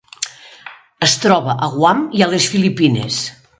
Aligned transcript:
Es 1.09 1.13
troba 1.27 1.55
a 1.67 1.71
Guam 1.75 2.03
i 2.21 2.25
a 2.27 2.31
les 2.35 2.51
Filipines. 2.57 3.23